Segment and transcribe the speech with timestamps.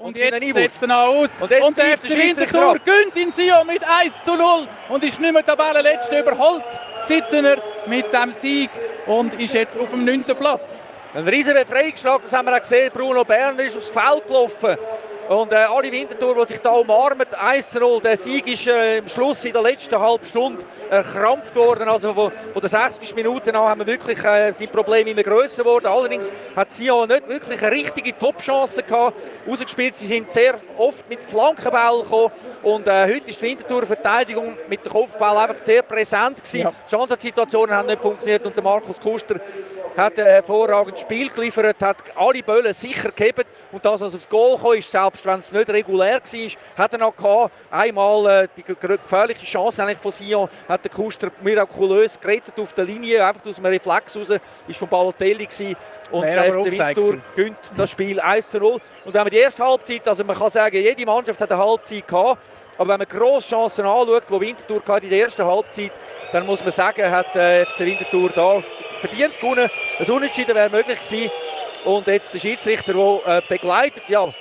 [0.00, 1.42] Und, und jetzt setzt er aus.
[1.42, 5.32] Und, und der FC Winterthur gönnt in Sion mit 1 zu 0 und ist nicht
[5.32, 6.64] mehr Tabellenletzter überholt.
[7.04, 8.70] Zittener mit dem Sieg
[9.06, 10.24] und ist jetzt auf dem 9.
[10.24, 10.86] Platz.
[11.12, 12.90] Ein riesen Befreiungsschlag, das haben wir auch gesehen.
[12.94, 14.78] Bruno Berner ist aufs Feld gelaufen.
[15.30, 18.02] Und äh, alle Winterthur, die sich da umarmen, 1-0.
[18.02, 21.88] Der Sieg ist äh, im Schluss in der letzten halben Stunde erkrampft worden.
[21.88, 25.62] Also von, von den 60 Minuten an haben wir wirklich äh, sind Probleme immer grösser
[25.62, 25.86] geworden.
[25.86, 29.16] Allerdings hat Sion nicht wirklich eine richtige Top-Chance gehabt.
[29.46, 32.32] Rausgespielt, sie sind sehr oft mit Flankenbällen gekommen.
[32.64, 36.60] Und äh, heute ist die Winterthur-Verteidigung mit dem Kopfball einfach sehr präsent gewesen.
[36.62, 36.72] Ja.
[36.88, 39.36] Standardsituationen haben nicht funktioniert und der Markus Kuster
[39.96, 44.56] hat ein hervorragendes Spiel geliefert, hat alle Böllen sicher gehabt und das, was aufs Goal
[44.58, 47.52] kam, ist, selbst wenn es nicht regulär war, hat er noch gehabt.
[47.70, 52.84] Einmal äh, die gefährliche Chance eigentlich von Sion hat der Kuster mirakulös gerettet auf der
[52.84, 54.28] Linie, einfach aus einem Reflex raus,
[54.68, 55.76] ist von Balotelli gewesen.
[56.10, 58.72] und der FC Winter gönnt das Spiel 1 zu 0.
[59.04, 62.06] Und wenn man die erste Halbzeit, also man kann sagen, jede Mannschaft hat eine Halbzeit
[62.06, 62.40] gehabt,
[62.78, 65.92] aber wenn man grosse Chancen anschaut, die Winterthur in der ersten Halbzeit,
[66.32, 68.62] dann muss man sagen, hat äh, FC Winterthur da
[69.00, 69.68] verdient gewonnen.
[69.98, 71.30] Ein Unentschieden wäre möglich gewesen.
[71.84, 74.32] Und jetzt der Schiedsrichter, der äh, begleitet, ja,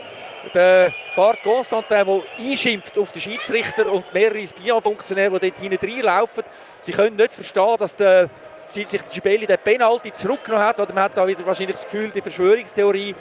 [0.54, 6.44] der Bart Constantin, der einschimpft auf den Schiedsrichter und mehrere FIA-Funktionäre, die dort hinten reinlaufen.
[6.82, 8.30] Sie können nicht verstehen, dass der
[8.74, 10.80] Schiedsrichter Gibelli den Penalty zurückgenommen hat.
[10.80, 13.16] Oder man hat da wieder wahrscheinlich das Gefühl, die Verschwörungstheorie,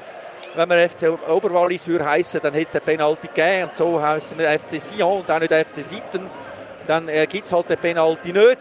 [0.55, 3.64] wenn man FC Oberwallis würde heißen, dann hätte es den Penalty gegeben.
[3.64, 6.28] Und so heißen wir FC Sion und auch nicht FC Sitten.
[6.86, 8.58] Dann äh, gibt es halt den Penalty nicht.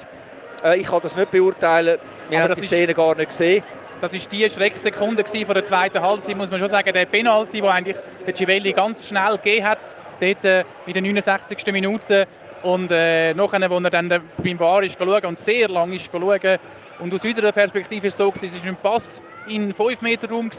[0.63, 1.99] Äh, ich kann das nicht beurteilen.
[2.29, 3.63] Wir haben die Szene gar nicht gesehen.
[3.99, 6.93] Das war die Schrecksekunde von der zweiten Halbzeit, muss man schon sagen.
[6.93, 11.71] Der Penalty, den eigentlich der Civelli ganz schnell gegeben hat, dort äh, in der 69.
[11.71, 12.27] Minute.
[12.61, 16.59] Und äh, nachher, als er dann beim VAR ist schauen und sehr lange ist schauen,
[16.99, 20.49] und aus unserer Perspektive ist es so, es war ein Pass in 5 Meter Raum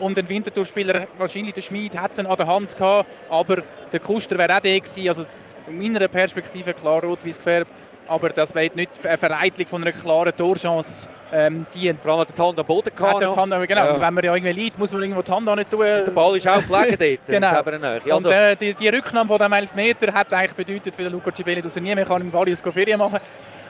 [0.00, 4.56] und ein Winterthur-Spieler, wahrscheinlich der Schmied, hätte an der Hand gehabt, aber der Kuster wäre
[4.56, 5.08] auch der gewesen.
[5.08, 5.24] Also
[5.66, 7.70] in meiner Perspektive klar rot-weiß gefärbt
[8.08, 11.98] aber das wird nicht eine Vereitelung von einer klaren Torchance ähm, dienen.
[12.00, 13.24] Vor allem hat die Hand am Boden gehabt.
[13.24, 14.00] Hat Hand, genau, ja.
[14.00, 15.80] wenn man ja irgendwie liegt, muss man irgendwo die Hand auch nicht tun.
[15.80, 17.26] Der Ball ist auch gelegen dort.
[17.76, 18.14] genau.
[18.14, 21.30] Also, Und äh, die, die Rücknahme von dem Elfmeter hat eigentlich bedeutet für den Luca
[21.34, 23.22] Cibelli, dass er nie mehr kann im Wallis Ferien machen kann.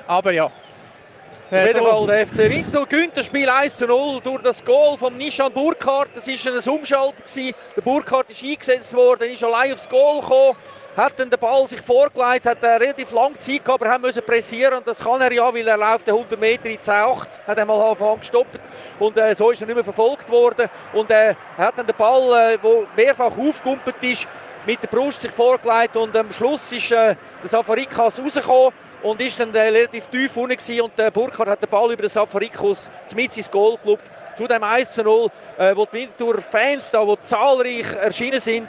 [0.06, 0.50] Aber ja,
[1.50, 5.16] auf jeden Fall der FC Winter gewinnt das Spiel 1 0 durch das Goal von
[5.16, 6.10] Nishan Burkhardt.
[6.14, 7.22] Das war ein Umschalter.
[7.76, 10.56] Der Burkhardt ist eingesetzt worden, ist allein aufs Goal gekommen
[10.98, 14.24] hat dann den Ball sich vorgelegt, hat eine relativ lange Zeit gehabt, aber haben müssen
[14.24, 17.80] pressieren und das kann er ja, weil er läuft 100 Meter in 10,8, hat einmal
[17.90, 18.58] Anfang gestoppt
[18.98, 22.54] und äh, so ist er nicht mehr verfolgt worden und äh, hat dann den Ball,
[22.54, 24.26] äh, wo mehrfach aufgekumpelt ist,
[24.66, 28.72] mit der Brust sich vorgelegt und am Schluss ist äh, der Safarikas rausgekommen
[29.02, 32.10] und ist dann relativ tief unten gewesen und der Burkhardt hat den Ball über den
[32.10, 34.10] Safarikus mit ins Goal geklopft.
[34.36, 35.28] Zu dem 1 zu 0,
[35.58, 38.68] äh, wo die Winterthur Fans da, wo zahlreich erschienen sind,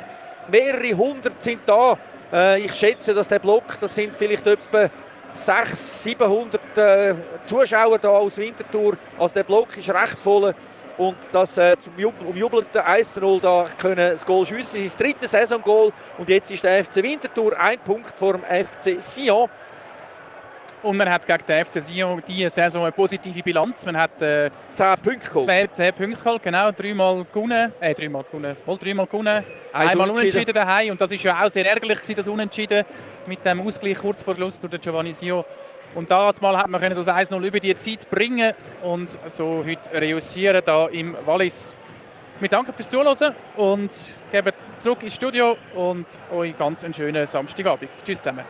[0.49, 1.97] mehrere hundert sind da
[2.31, 4.89] äh, ich schätze, dass der Block, das sind vielleicht etwa
[5.33, 8.97] 600, 700 äh, Zuschauer da aus Winterthur.
[9.17, 10.53] Also der Block ist recht voll.
[10.97, 11.93] Und das zum
[12.27, 14.81] umjubelten 1-0 da können das Goal schiessen.
[14.81, 15.93] Das ist das dritte Saisongoal.
[16.17, 19.49] Und jetzt ist der FC Winterthur ein Punkt vor dem FC Sion.
[20.81, 23.85] Und man hat gegen den FC Sion diese Saison eine positive Bilanz.
[23.85, 25.45] Man hat äh, 10 Punkte geholt.
[25.45, 26.71] Zwei, 10 Punkte geholt, genau.
[26.71, 27.73] Dreimal gewonnen.
[27.81, 28.55] Äh, dreimal gewonnen.
[28.65, 29.43] Wohl dreimal gewonnen.
[29.73, 30.91] Einmal unentschieden daheim.
[30.91, 32.85] Und das war ja auch sehr ärgerlich, gewesen, das Unentschieden
[33.27, 35.43] mit dem Ausgleich kurz vor Schluss durch den Giovanni Sio.
[35.95, 38.53] Und damals hat man das 1-0 über die Zeit bringen
[38.83, 41.75] und so heute reüssieren da im Wallis.
[42.39, 43.91] Wir danken fürs Zuhören und
[44.31, 47.89] geben zurück ins Studio und euch ganz einen schönen Samstagabend.
[48.05, 48.45] Tschüss zusammen.